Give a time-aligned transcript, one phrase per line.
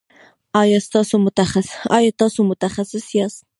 [1.97, 3.41] ایا تاسو متخصص یاست؟